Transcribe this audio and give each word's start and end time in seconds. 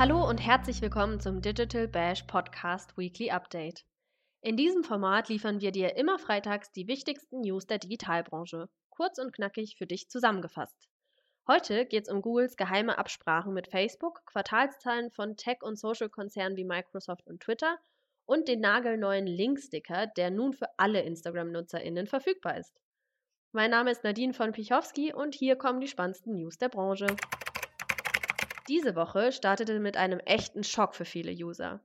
Hallo 0.00 0.26
und 0.26 0.38
herzlich 0.38 0.80
willkommen 0.80 1.20
zum 1.20 1.42
Digital 1.42 1.86
Bash 1.86 2.22
Podcast 2.22 2.96
Weekly 2.96 3.32
Update. 3.32 3.84
In 4.40 4.56
diesem 4.56 4.82
Format 4.82 5.28
liefern 5.28 5.60
wir 5.60 5.72
dir 5.72 5.94
immer 5.96 6.18
freitags 6.18 6.72
die 6.72 6.88
wichtigsten 6.88 7.42
News 7.42 7.66
der 7.66 7.76
Digitalbranche, 7.76 8.70
kurz 8.88 9.18
und 9.18 9.34
knackig 9.34 9.76
für 9.76 9.86
dich 9.86 10.08
zusammengefasst. 10.08 10.88
Heute 11.46 11.84
geht 11.84 12.04
es 12.04 12.08
um 12.10 12.22
Googles 12.22 12.56
geheime 12.56 12.96
Absprachen 12.96 13.52
mit 13.52 13.68
Facebook, 13.68 14.24
Quartalszahlen 14.24 15.10
von 15.10 15.36
Tech- 15.36 15.62
und 15.62 15.78
Social-Konzernen 15.78 16.56
wie 16.56 16.64
Microsoft 16.64 17.26
und 17.26 17.42
Twitter 17.42 17.76
und 18.24 18.48
den 18.48 18.60
nagelneuen 18.60 19.26
Link-Sticker, 19.26 20.06
der 20.06 20.30
nun 20.30 20.54
für 20.54 20.68
alle 20.78 21.02
Instagram-NutzerInnen 21.02 22.06
verfügbar 22.06 22.56
ist. 22.56 22.80
Mein 23.52 23.70
Name 23.70 23.90
ist 23.90 24.02
Nadine 24.02 24.32
von 24.32 24.52
Pichowski 24.52 25.12
und 25.12 25.34
hier 25.34 25.56
kommen 25.56 25.82
die 25.82 25.88
spannendsten 25.88 26.36
News 26.36 26.56
der 26.56 26.70
Branche. 26.70 27.06
Diese 28.70 28.94
Woche 28.94 29.32
startete 29.32 29.80
mit 29.80 29.96
einem 29.96 30.20
echten 30.20 30.62
Schock 30.62 30.94
für 30.94 31.04
viele 31.04 31.32
User. 31.32 31.84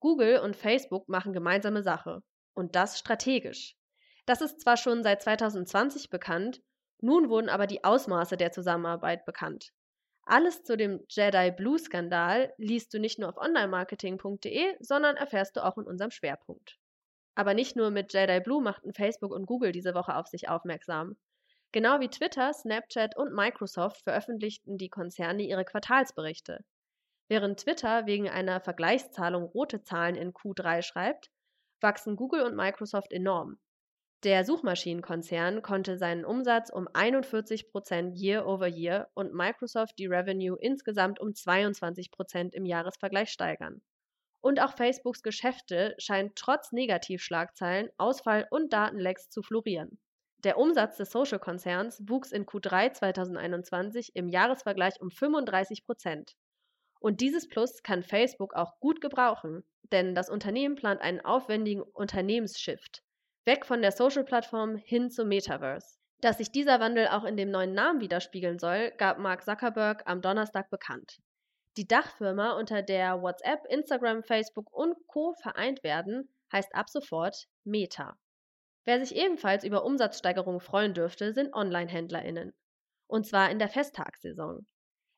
Google 0.00 0.38
und 0.38 0.56
Facebook 0.56 1.06
machen 1.06 1.34
gemeinsame 1.34 1.82
Sache. 1.82 2.22
Und 2.54 2.76
das 2.76 2.98
strategisch. 2.98 3.76
Das 4.24 4.40
ist 4.40 4.62
zwar 4.62 4.78
schon 4.78 5.02
seit 5.02 5.20
2020 5.20 6.08
bekannt, 6.08 6.62
nun 7.02 7.28
wurden 7.28 7.50
aber 7.50 7.66
die 7.66 7.84
Ausmaße 7.84 8.38
der 8.38 8.52
Zusammenarbeit 8.52 9.26
bekannt. 9.26 9.74
Alles 10.22 10.62
zu 10.62 10.78
dem 10.78 11.04
Jedi 11.10 11.50
Blue 11.50 11.78
Skandal 11.78 12.54
liest 12.56 12.94
du 12.94 12.98
nicht 12.98 13.18
nur 13.18 13.28
auf 13.28 13.36
onlinemarketing.de, 13.36 14.76
sondern 14.80 15.16
erfährst 15.16 15.56
du 15.56 15.62
auch 15.62 15.76
in 15.76 15.84
unserem 15.84 16.10
Schwerpunkt. 16.10 16.78
Aber 17.34 17.52
nicht 17.52 17.76
nur 17.76 17.90
mit 17.90 18.14
Jedi 18.14 18.40
Blue 18.40 18.62
machten 18.62 18.94
Facebook 18.94 19.30
und 19.30 19.44
Google 19.44 19.72
diese 19.72 19.94
Woche 19.94 20.16
auf 20.16 20.28
sich 20.28 20.48
aufmerksam. 20.48 21.18
Genau 21.74 21.98
wie 21.98 22.08
Twitter, 22.08 22.52
Snapchat 22.52 23.16
und 23.16 23.34
Microsoft 23.34 24.04
veröffentlichten 24.04 24.78
die 24.78 24.88
Konzerne 24.88 25.42
ihre 25.42 25.64
Quartalsberichte. 25.64 26.64
Während 27.26 27.58
Twitter 27.58 28.06
wegen 28.06 28.28
einer 28.28 28.60
Vergleichszahlung 28.60 29.42
rote 29.42 29.82
Zahlen 29.82 30.14
in 30.14 30.32
Q3 30.32 30.82
schreibt, 30.82 31.32
wachsen 31.80 32.14
Google 32.14 32.42
und 32.42 32.54
Microsoft 32.54 33.12
enorm. 33.12 33.58
Der 34.22 34.44
Suchmaschinenkonzern 34.44 35.62
konnte 35.62 35.98
seinen 35.98 36.24
Umsatz 36.24 36.70
um 36.70 36.86
41 36.92 37.68
Prozent 37.72 38.16
year 38.16 38.46
over 38.46 38.68
year 38.68 39.08
und 39.14 39.34
Microsoft 39.34 39.98
die 39.98 40.06
Revenue 40.06 40.56
insgesamt 40.60 41.18
um 41.18 41.34
22 41.34 42.12
Prozent 42.12 42.54
im 42.54 42.66
Jahresvergleich 42.66 43.30
steigern. 43.30 43.82
Und 44.40 44.60
auch 44.60 44.74
Facebooks 44.76 45.24
Geschäfte 45.24 45.96
scheinen 45.98 46.36
trotz 46.36 46.70
Negativschlagzeilen, 46.70 47.90
Ausfall 47.96 48.46
und 48.52 48.72
Datenlecks 48.72 49.28
zu 49.28 49.42
florieren. 49.42 49.98
Der 50.44 50.58
Umsatz 50.58 50.98
des 50.98 51.10
Social-Konzerns 51.10 52.02
wuchs 52.06 52.30
in 52.30 52.44
Q3 52.44 52.92
2021 52.92 54.14
im 54.14 54.28
Jahresvergleich 54.28 55.00
um 55.00 55.10
35 55.10 55.84
Prozent. 55.84 56.34
Und 57.00 57.20
dieses 57.20 57.48
Plus 57.48 57.82
kann 57.82 58.02
Facebook 58.02 58.54
auch 58.54 58.78
gut 58.78 59.00
gebrauchen, 59.00 59.64
denn 59.90 60.14
das 60.14 60.28
Unternehmen 60.30 60.74
plant 60.74 61.00
einen 61.00 61.20
aufwendigen 61.20 61.82
Unternehmensshift 61.82 63.02
weg 63.46 63.66
von 63.66 63.82
der 63.82 63.92
Social-Plattform 63.92 64.76
hin 64.76 65.10
zum 65.10 65.28
Metaverse. 65.28 65.98
Dass 66.20 66.38
sich 66.38 66.50
dieser 66.50 66.80
Wandel 66.80 67.08
auch 67.08 67.24
in 67.24 67.36
dem 67.36 67.50
neuen 67.50 67.74
Namen 67.74 68.00
widerspiegeln 68.00 68.58
soll, 68.58 68.90
gab 68.92 69.18
Mark 69.18 69.44
Zuckerberg 69.44 70.02
am 70.06 70.22
Donnerstag 70.22 70.70
bekannt. 70.70 71.18
Die 71.76 71.86
Dachfirma, 71.86 72.52
unter 72.52 72.82
der 72.82 73.20
WhatsApp, 73.20 73.66
Instagram, 73.68 74.22
Facebook 74.22 74.72
und 74.72 74.96
Co. 75.08 75.34
vereint 75.42 75.82
werden, 75.82 76.28
heißt 76.52 76.74
ab 76.74 76.88
sofort 76.88 77.46
Meta. 77.64 78.16
Wer 78.84 79.04
sich 79.04 79.16
ebenfalls 79.16 79.64
über 79.64 79.84
Umsatzsteigerungen 79.84 80.60
freuen 80.60 80.94
dürfte, 80.94 81.32
sind 81.32 81.54
Online-HändlerInnen. 81.54 82.52
Und 83.06 83.26
zwar 83.26 83.50
in 83.50 83.58
der 83.58 83.68
Festtagssaison. 83.68 84.66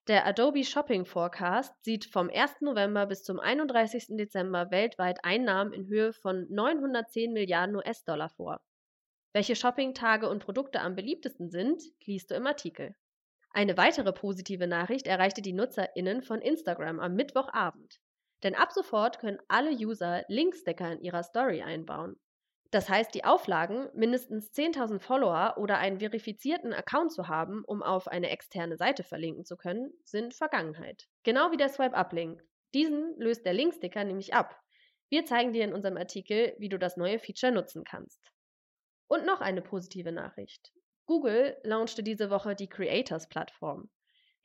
Der 0.07 0.25
Adobe 0.25 0.63
Shopping 0.63 1.05
Forecast 1.05 1.75
sieht 1.83 2.05
vom 2.05 2.31
1. 2.31 2.61
November 2.61 3.07
bis 3.07 3.25
zum 3.25 3.41
31. 3.41 4.17
Dezember 4.17 4.71
weltweit 4.71 5.25
Einnahmen 5.25 5.73
in 5.73 5.89
Höhe 5.89 6.13
von 6.13 6.47
910 6.49 7.33
Milliarden 7.33 7.75
US-Dollar 7.75 8.29
vor. 8.29 8.61
Welche 9.33 9.57
Shopping-Tage 9.57 10.29
und 10.29 10.45
Produkte 10.45 10.81
am 10.81 10.95
beliebtesten 10.95 11.51
sind, 11.51 11.83
liest 12.05 12.31
du 12.31 12.37
im 12.37 12.47
Artikel. 12.47 12.95
Eine 13.51 13.77
weitere 13.77 14.13
positive 14.13 14.69
Nachricht 14.69 15.09
erreichte 15.09 15.43
die 15.43 15.53
NutzerInnen 15.53 16.23
von 16.23 16.41
Instagram 16.41 17.01
am 17.01 17.15
Mittwochabend. 17.15 17.99
Denn 18.45 18.55
ab 18.55 18.71
sofort 18.71 19.19
können 19.19 19.41
alle 19.49 19.73
User 19.73 20.25
Linksticker 20.29 20.93
in 20.93 21.01
ihrer 21.01 21.25
Story 21.25 21.63
einbauen. 21.63 22.17
Das 22.77 22.91
heißt, 22.91 23.15
die 23.15 23.25
Auflagen, 23.25 23.89
mindestens 23.95 24.53
10.000 24.53 24.99
Follower 24.99 25.55
oder 25.57 25.79
einen 25.79 25.99
verifizierten 25.99 26.75
Account 26.75 27.11
zu 27.11 27.27
haben, 27.27 27.65
um 27.65 27.83
auf 27.83 28.07
eine 28.07 28.29
externe 28.29 28.77
Seite 28.77 29.03
verlinken 29.03 29.47
zu 29.47 29.57
können, 29.57 29.95
sind 30.05 30.35
Vergangenheit. 30.35 31.09
Genau 31.23 31.51
wie 31.51 31.57
der 31.57 31.71
Swipe-Up-Link. 31.71 32.45
Diesen 32.75 33.19
löst 33.19 33.47
der 33.47 33.55
Linksticker 33.55 34.05
nämlich 34.05 34.35
ab. 34.35 34.61
Wir 35.09 35.25
zeigen 35.25 35.55
dir 35.55 35.65
in 35.65 35.73
unserem 35.73 35.97
Artikel, 35.97 36.55
wie 36.59 36.69
du 36.69 36.79
das 36.79 36.99
neue 36.99 37.19
Feature 37.19 37.51
nutzen 37.51 37.83
kannst. 37.83 38.21
Und 39.09 39.25
noch 39.25 39.41
eine 39.41 39.63
positive 39.63 40.13
Nachricht. 40.13 40.71
Google 41.07 41.57
launchte 41.63 42.03
diese 42.03 42.29
Woche 42.29 42.55
die 42.55 42.69
Creators-Plattform. 42.69 43.89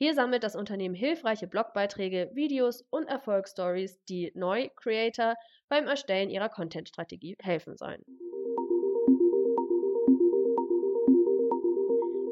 Hier 0.02 0.16
sammelt 0.16 0.44
das 0.44 0.56
Unternehmen 0.56 0.96
hilfreiche 0.96 1.46
Blogbeiträge, 1.46 2.32
Videos 2.34 2.84
und 2.90 3.08
Erfolgsstories, 3.08 4.04
die 4.06 4.32
Neu-Creator 4.34 5.36
beim 5.70 5.86
Erstellen 5.86 6.32
ihrer 6.32 6.50
Content-Strategie 6.50 7.36
helfen 7.40 7.78
sollen. 7.78 8.02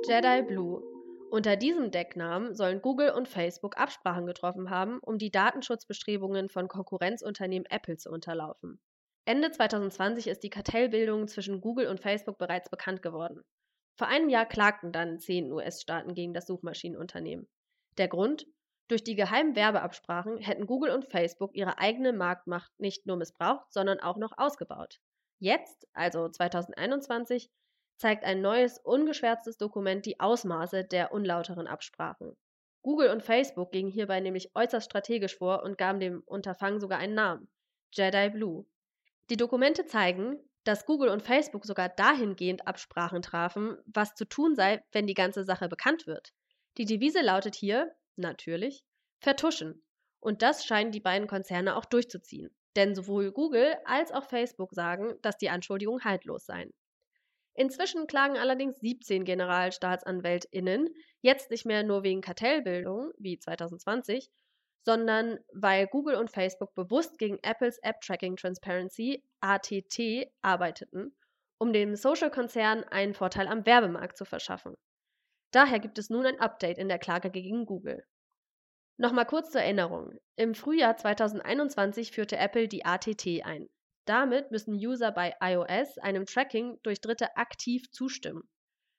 Jedi 0.08 0.42
Blue. 0.48 0.82
Unter 1.30 1.58
diesem 1.58 1.92
Decknamen 1.92 2.56
sollen 2.56 2.82
Google 2.82 3.12
und 3.12 3.28
Facebook 3.28 3.78
Absprachen 3.78 4.26
getroffen 4.26 4.72
haben, 4.72 4.98
um 5.04 5.20
die 5.20 5.30
Datenschutzbestrebungen 5.30 6.50
von 6.50 6.68
Konkurrenzunternehmen 6.68 7.68
Apple 7.70 7.98
zu 7.98 8.10
unterlaufen. 8.10 8.82
Ende 9.26 9.52
2020 9.52 10.26
ist 10.26 10.42
die 10.42 10.50
Kartellbildung 10.50 11.28
zwischen 11.28 11.62
Google 11.62 11.86
und 11.86 12.00
Facebook 12.00 12.40
bereits 12.40 12.72
bekannt 12.72 13.04
geworden. 13.04 13.44
Vor 13.96 14.08
einem 14.08 14.30
Jahr 14.30 14.48
klagten 14.48 14.92
dann 14.92 15.20
zehn 15.20 15.52
US-Staaten 15.52 16.16
gegen 16.16 16.34
das 16.34 16.48
Suchmaschinenunternehmen. 16.48 17.48
Der 18.00 18.08
Grund? 18.08 18.48
Durch 18.88 19.04
die 19.04 19.16
geheimen 19.16 19.58
Werbeabsprachen 19.58 20.38
hätten 20.38 20.66
Google 20.66 20.92
und 20.92 21.06
Facebook 21.06 21.54
ihre 21.54 21.80
eigene 21.80 22.14
Marktmacht 22.14 22.72
nicht 22.80 23.06
nur 23.06 23.18
missbraucht, 23.18 23.72
sondern 23.74 24.00
auch 24.00 24.16
noch 24.16 24.32
ausgebaut. 24.38 25.02
Jetzt, 25.38 25.86
also 25.92 26.30
2021, 26.30 27.52
zeigt 27.98 28.24
ein 28.24 28.42
neues, 28.42 28.80
ungeschwärztes 28.80 29.58
Dokument 29.58 30.06
die 30.06 30.22
Ausmaße 30.22 30.86
der 30.86 31.12
unlauteren 31.12 31.68
Absprachen. 31.68 32.38
Google 32.82 33.10
und 33.10 33.22
Facebook 33.22 33.74
gingen 33.74 33.92
hierbei 33.92 34.22
nämlich 34.22 34.56
äußerst 34.56 34.86
strategisch 34.86 35.38
vor 35.38 35.64
und 35.64 35.78
gaben 35.78 36.00
dem 36.00 36.24
Unterfangen 36.26 36.80
sogar 36.80 37.00
einen 37.00 37.16
Namen: 37.16 37.50
Jedi 37.92 38.30
Blue. 38.30 38.66
Die 39.30 39.36
Dokumente 39.36 39.86
zeigen, 39.86 40.40
dass 40.64 40.86
Google 40.86 41.10
und 41.10 41.22
Facebook 41.22 41.66
sogar 41.66 41.90
dahingehend 41.90 42.66
Absprachen 42.66 43.22
trafen, 43.22 43.78
was 43.86 44.16
zu 44.16 44.24
tun 44.24 44.56
sei, 44.56 44.82
wenn 44.94 45.06
die 45.06 45.14
ganze 45.14 45.44
Sache 45.44 45.68
bekannt 45.68 46.08
wird. 46.08 46.32
Die 46.80 46.86
Devise 46.86 47.20
lautet 47.20 47.56
hier 47.56 47.94
natürlich, 48.16 48.86
vertuschen. 49.20 49.84
Und 50.22 50.42
das 50.42 50.66
scheinen 50.66 50.94
die 50.94 51.02
beiden 51.02 51.28
Konzerne 51.28 51.76
auch 51.76 51.84
durchzuziehen. 51.84 52.56
Denn 52.78 52.96
sowohl 52.96 53.34
Google 53.34 53.76
als 53.84 54.14
auch 54.14 54.24
Facebook 54.24 54.74
sagen, 54.74 55.16
dass 55.22 55.38
die 55.38 55.50
Anschuldigungen 55.50 56.06
haltlos 56.06 56.46
seien. 56.46 56.74
Inzwischen 57.54 58.08
klagen 58.08 58.38
allerdings 58.38 58.80
17 58.80 59.26
GeneralstaatsanwältInnen, 59.26 60.88
jetzt 61.20 61.52
nicht 61.52 61.66
mehr 61.66 61.84
nur 61.84 62.04
wegen 62.04 62.22
Kartellbildung, 62.22 63.12
wie 63.18 63.38
2020, 63.38 64.30
sondern 64.86 65.38
weil 65.52 65.86
Google 65.88 66.16
und 66.16 66.32
Facebook 66.32 66.74
bewusst 66.76 67.18
gegen 67.18 67.40
Apples 67.42 67.78
App 67.80 68.00
Tracking 68.00 68.38
Transparency, 68.38 69.26
ATT, 69.42 70.32
arbeiteten, 70.42 71.14
um 71.58 71.74
dem 71.74 71.98
Social-Konzern 71.98 72.86
einen 72.86 73.14
Vorteil 73.14 73.48
am 73.48 73.66
Werbemarkt 73.66 74.16
zu 74.16 74.24
verschaffen. 74.24 74.78
Daher 75.52 75.80
gibt 75.80 75.98
es 75.98 76.10
nun 76.10 76.26
ein 76.26 76.40
Update 76.40 76.78
in 76.78 76.90
der 76.90 77.00
Klage 77.00 77.32
gegen 77.32 77.66
Google. 77.66 78.06
Nochmal 78.98 79.26
kurz 79.26 79.52
zur 79.52 79.62
Erinnerung. 79.62 80.14
Im 80.36 80.54
Frühjahr 80.54 80.98
2021 80.98 82.12
führte 82.12 82.38
Apple 82.38 82.68
die 82.68 82.86
ATT 82.86 83.26
ein. 83.44 83.70
Damit 84.06 84.52
müssen 84.52 84.74
User 84.74 85.12
bei 85.12 85.36
iOS 85.40 85.98
einem 86.00 86.26
Tracking 86.26 86.80
durch 86.84 87.00
Dritte 87.00 87.38
aktiv 87.38 87.90
zustimmen, 87.92 88.44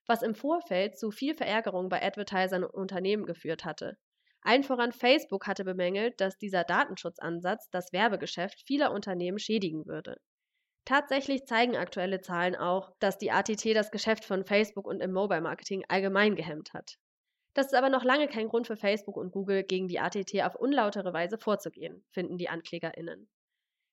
was 0.07 0.23
im 0.23 0.35
Vorfeld 0.35 0.99
zu 0.99 1.11
viel 1.11 1.35
Verärgerung 1.35 1.89
bei 1.89 2.03
Advertisern 2.03 2.65
und 2.65 2.73
Unternehmen 2.73 3.27
geführt 3.27 3.65
hatte. 3.65 3.99
Allen 4.43 4.65
voran 4.65 4.93
Facebook 4.93 5.47
hatte 5.47 5.65
bemängelt, 5.65 6.21
dass 6.21 6.39
dieser 6.39 6.65
Datenschutzansatz 6.65 7.69
das 7.71 7.93
Werbegeschäft 7.93 8.63
vieler 8.67 8.93
Unternehmen 8.93 9.39
schädigen 9.39 9.87
würde. 9.87 10.17
Tatsächlich 10.85 11.47
zeigen 11.47 11.77
aktuelle 11.77 12.21
Zahlen 12.21 12.57
auch, 12.57 12.93
dass 12.99 13.19
die 13.19 13.31
ATT 13.31 13.75
das 13.75 13.91
Geschäft 13.91 14.25
von 14.25 14.45
Facebook 14.45 14.87
und 14.87 15.01
im 15.01 15.13
Mobile 15.13 15.41
Marketing 15.41 15.85
allgemein 15.89 16.37
gehemmt 16.37 16.73
hat. 16.73 16.97
Das 17.55 17.67
ist 17.67 17.75
aber 17.75 17.91
noch 17.91 18.05
lange 18.05 18.29
kein 18.29 18.49
Grund 18.49 18.67
für 18.67 18.77
Facebook 18.77 19.17
und 19.17 19.33
Google, 19.33 19.65
gegen 19.65 19.89
die 19.89 20.01
ATT 20.01 20.43
auf 20.43 20.55
unlautere 20.55 21.13
Weise 21.13 21.37
vorzugehen, 21.39 22.05
finden 22.11 22.39
die 22.39 22.49
AnklägerInnen. 22.49 23.29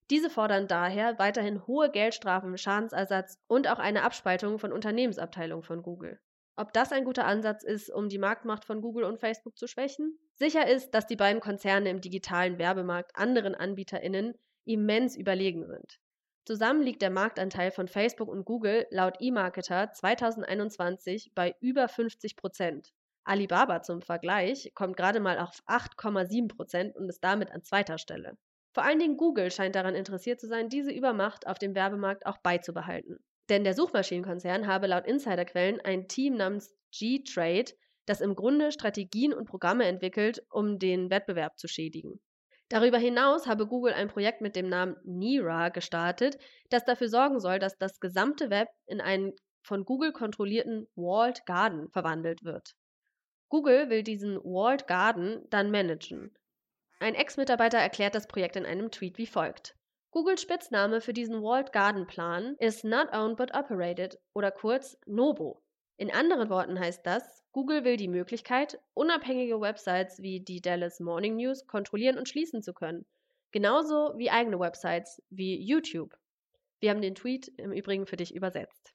Diese 0.10 0.30
fordern 0.30 0.68
daher 0.68 1.20
weiterhin 1.20 1.68
hohe 1.68 1.92
Geldstrafen, 1.92 2.58
Schadensersatz 2.58 3.38
und 3.48 3.68
auch 3.68 3.80
eine 3.80 4.04
Abspaltung 4.04 4.58
von 4.58 4.72
Unternehmensabteilungen 4.72 5.64
von 5.64 5.82
Google. 5.82 6.20
Ob 6.56 6.72
das 6.72 6.92
ein 6.92 7.04
guter 7.04 7.26
Ansatz 7.26 7.64
ist, 7.64 7.92
um 7.92 8.10
die 8.10 8.18
Marktmacht 8.18 8.64
von 8.64 8.82
Google 8.82 9.04
und 9.04 9.20
Facebook 9.20 9.58
zu 9.58 9.68
schwächen? 9.68 10.18
Sicher 10.34 10.68
ist, 10.68 10.92
dass 10.92 11.06
die 11.06 11.16
beiden 11.16 11.42
Konzerne 11.42 11.90
im 11.90 12.02
digitalen 12.02 12.58
Werbemarkt 12.58 13.16
anderen 13.16 13.54
AnbieterInnen 13.54 14.34
immens 14.66 15.16
überlegen 15.16 15.66
sind. 15.68 16.00
Zusammen 16.48 16.82
liegt 16.82 17.02
der 17.02 17.10
Marktanteil 17.10 17.72
von 17.72 17.90
Facebook 17.90 18.30
und 18.30 18.46
Google 18.46 18.88
laut 18.90 19.20
eMarketer 19.20 19.92
2021 19.92 21.34
bei 21.36 21.54
über 21.60 21.90
50 21.90 22.38
Prozent. 22.38 22.94
Alibaba 23.26 23.82
zum 23.82 24.02
Vergleich 24.02 24.72
kommt 24.74 24.96
gerade 24.96 25.20
mal 25.20 25.40
auf 25.40 25.62
8,7 25.68 26.48
Prozent 26.48 26.96
und 26.96 27.10
ist 27.10 27.22
damit 27.22 27.52
an 27.52 27.64
zweiter 27.64 27.98
Stelle. 27.98 28.38
Vor 28.74 28.86
allen 28.86 29.00
Dingen 29.00 29.18
Google 29.18 29.52
scheint 29.52 29.76
daran 29.76 29.94
interessiert 29.94 30.40
zu 30.40 30.48
sein, 30.48 30.70
diese 30.70 30.94
Übermacht 30.94 31.46
auf 31.48 31.60
dem 31.60 31.76
Werbemarkt 31.76 32.26
auch 32.26 32.38
beizubehalten. 32.38 33.20
Denn 33.50 33.66
der 33.66 33.74
Suchmaschinenkonzern 33.74 34.68
habe 34.68 34.88
laut 34.88 35.06
Insiderquellen 35.06 35.82
ein 35.82 36.08
Team 36.08 36.36
namens 36.36 36.74
G-Trade, 36.98 37.74
das 38.06 38.22
im 38.22 38.36
Grunde 38.36 38.72
Strategien 38.72 39.34
und 39.34 39.50
Programme 39.50 39.84
entwickelt, 39.84 40.46
um 40.50 40.80
den 40.80 41.10
Wettbewerb 41.10 41.60
zu 41.60 41.68
schädigen. 41.68 42.22
Darüber 42.70 42.98
hinaus 42.98 43.48
habe 43.48 43.66
Google 43.66 43.94
ein 43.94 44.10
Projekt 44.10 44.42
mit 44.42 44.56
dem 44.56 44.68
Namen 44.68 44.98
Nira 45.04 45.70
gestartet, 45.70 46.38
das 46.70 46.84
dafür 46.84 47.08
sorgen 47.08 47.40
soll, 47.40 47.60
dass 47.60 47.78
das 47.78 48.00
gesamte 48.00 48.50
Web 48.50 48.68
in 48.86 49.00
einen 49.00 49.34
von 49.62 49.86
Google 49.86 50.12
kontrollierten 50.12 50.88
Walled 50.96 51.46
Garden 51.46 51.90
verwandelt 51.92 52.44
wird. 52.44 52.74
Google 53.50 53.90
will 53.90 54.04
diesen 54.04 54.38
Walled 54.38 54.88
Garden 54.88 55.46
dann 55.50 55.72
managen. 55.72 56.34
Ein 57.00 57.16
Ex-Mitarbeiter 57.16 57.78
erklärt 57.78 58.16
das 58.16 58.28
Projekt 58.28 58.56
in 58.56 58.66
einem 58.66 58.92
Tweet 58.92 59.18
wie 59.18 59.28
folgt. 59.28 59.76
Googles 60.12 60.42
Spitzname 60.42 61.00
für 61.00 61.14
diesen 61.14 61.42
Walled 61.44 61.72
Garden 61.72 62.08
Plan 62.08 62.56
ist 62.60 62.84
Not 62.84 63.14
Owned 63.14 63.38
But 63.38 63.54
Operated 63.56 64.18
oder 64.34 64.52
kurz 64.52 64.98
NOBO. 65.06 65.62
In 65.98 66.12
anderen 66.12 66.50
Worten 66.50 66.80
heißt 66.80 67.06
das, 67.06 67.44
Google 67.52 67.84
will 67.84 67.98
die 67.98 68.08
Möglichkeit, 68.08 68.80
unabhängige 68.94 69.60
Websites 69.60 70.22
wie 70.22 70.40
die 70.40 70.62
Dallas 70.62 71.00
Morning 71.00 71.36
News 71.36 71.66
kontrollieren 71.66 72.20
und 72.20 72.30
schließen 72.30 72.62
zu 72.62 72.74
können. 72.74 73.06
Genauso 73.52 74.14
wie 74.16 74.30
eigene 74.30 74.60
Websites 74.60 75.22
wie 75.30 75.60
YouTube. 75.60 76.16
Wir 76.80 76.92
haben 76.92 77.02
den 77.02 77.16
Tweet 77.16 77.48
im 77.58 77.72
Übrigen 77.72 78.06
für 78.06 78.18
dich 78.18 78.36
übersetzt. 78.36 78.94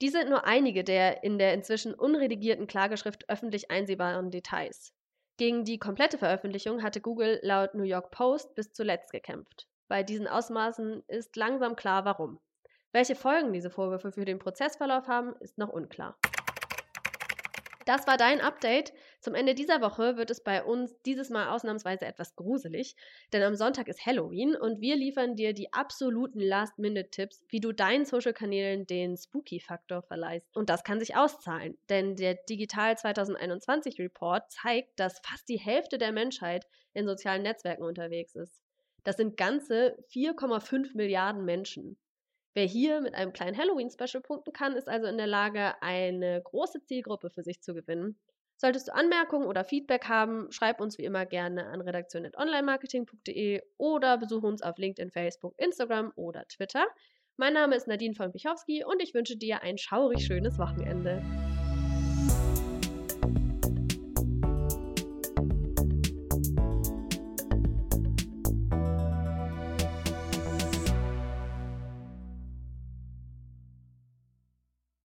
Dies 0.00 0.12
sind 0.12 0.28
nur 0.28 0.44
einige 0.44 0.82
der 0.82 1.22
in 1.22 1.38
der 1.38 1.54
inzwischen 1.54 1.94
unredigierten 1.94 2.66
Klageschrift 2.66 3.28
öffentlich 3.30 3.70
einsehbaren 3.70 4.30
Details. 4.32 4.92
Gegen 5.36 5.64
die 5.64 5.78
komplette 5.78 6.18
Veröffentlichung 6.18 6.82
hatte 6.82 7.00
Google 7.00 7.38
laut 7.42 7.74
New 7.74 7.84
York 7.84 8.10
Post 8.10 8.54
bis 8.54 8.72
zuletzt 8.72 9.12
gekämpft. 9.12 9.68
Bei 9.86 10.02
diesen 10.02 10.26
Ausmaßen 10.26 11.04
ist 11.06 11.36
langsam 11.36 11.76
klar, 11.76 12.04
warum. 12.04 12.40
Welche 12.96 13.14
Folgen 13.14 13.52
diese 13.52 13.68
Vorwürfe 13.68 14.10
für 14.10 14.24
den 14.24 14.38
Prozessverlauf 14.38 15.06
haben, 15.06 15.36
ist 15.40 15.58
noch 15.58 15.68
unklar. 15.68 16.18
Das 17.84 18.06
war 18.06 18.16
dein 18.16 18.40
Update. 18.40 18.94
Zum 19.20 19.34
Ende 19.34 19.54
dieser 19.54 19.82
Woche 19.82 20.16
wird 20.16 20.30
es 20.30 20.42
bei 20.42 20.64
uns 20.64 20.96
dieses 21.04 21.28
Mal 21.28 21.50
ausnahmsweise 21.50 22.06
etwas 22.06 22.36
gruselig, 22.36 22.96
denn 23.34 23.42
am 23.42 23.54
Sonntag 23.54 23.88
ist 23.88 24.06
Halloween 24.06 24.56
und 24.56 24.80
wir 24.80 24.96
liefern 24.96 25.36
dir 25.36 25.52
die 25.52 25.74
absoluten 25.74 26.40
Last-Minute-Tipps, 26.40 27.42
wie 27.50 27.60
du 27.60 27.72
deinen 27.72 28.06
Social-Kanälen 28.06 28.86
den 28.86 29.18
Spooky-Faktor 29.18 30.00
verleihst. 30.00 30.56
Und 30.56 30.70
das 30.70 30.82
kann 30.82 30.98
sich 30.98 31.16
auszahlen, 31.16 31.76
denn 31.90 32.16
der 32.16 32.36
Digital 32.48 32.96
2021 32.96 33.98
Report 33.98 34.50
zeigt, 34.50 34.98
dass 34.98 35.20
fast 35.22 35.50
die 35.50 35.58
Hälfte 35.58 35.98
der 35.98 36.12
Menschheit 36.12 36.66
in 36.94 37.06
sozialen 37.06 37.42
Netzwerken 37.42 37.82
unterwegs 37.82 38.34
ist. 38.34 38.62
Das 39.04 39.18
sind 39.18 39.36
ganze 39.36 39.98
4,5 40.10 40.96
Milliarden 40.96 41.44
Menschen. 41.44 41.98
Wer 42.56 42.64
hier 42.64 43.02
mit 43.02 43.14
einem 43.14 43.34
kleinen 43.34 43.54
Halloween-Special 43.58 44.22
punkten 44.22 44.50
kann, 44.50 44.76
ist 44.76 44.88
also 44.88 45.06
in 45.08 45.18
der 45.18 45.26
Lage, 45.26 45.74
eine 45.82 46.40
große 46.42 46.82
Zielgruppe 46.84 47.28
für 47.28 47.42
sich 47.42 47.60
zu 47.60 47.74
gewinnen. 47.74 48.18
Solltest 48.56 48.88
du 48.88 48.94
Anmerkungen 48.94 49.46
oder 49.46 49.62
Feedback 49.62 50.08
haben, 50.08 50.50
schreib 50.50 50.80
uns 50.80 50.96
wie 50.96 51.04
immer 51.04 51.26
gerne 51.26 51.66
an 51.66 51.82
redaktion.onlinemarketing.de 51.82 53.60
oder 53.76 54.16
besuche 54.16 54.46
uns 54.46 54.62
auf 54.62 54.78
LinkedIn, 54.78 55.10
Facebook, 55.10 55.52
Instagram 55.58 56.14
oder 56.16 56.48
Twitter. 56.48 56.86
Mein 57.36 57.52
Name 57.52 57.76
ist 57.76 57.88
Nadine 57.88 58.14
von 58.14 58.32
Bichowski 58.32 58.84
und 58.84 59.02
ich 59.02 59.12
wünsche 59.12 59.36
dir 59.36 59.62
ein 59.62 59.76
schaurig 59.76 60.24
schönes 60.24 60.58
Wochenende. 60.58 61.22